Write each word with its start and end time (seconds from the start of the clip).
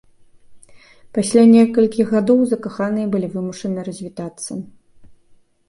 Пасля 1.17 1.43
некалькіх 1.55 2.05
гадоў 2.15 2.41
закаханыя 2.55 3.11
былі 3.13 3.27
вымушаны 3.37 3.79
развітацца. 3.91 4.51